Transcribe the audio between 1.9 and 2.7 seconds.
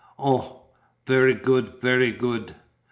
good."